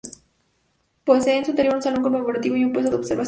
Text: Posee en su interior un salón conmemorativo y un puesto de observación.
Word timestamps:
Posee 1.03 1.37
en 1.37 1.45
su 1.45 1.51
interior 1.51 1.75
un 1.75 1.83
salón 1.83 2.01
conmemorativo 2.01 2.55
y 2.55 2.65
un 2.65 2.73
puesto 2.73 2.89
de 2.89 2.95
observación. 2.97 3.19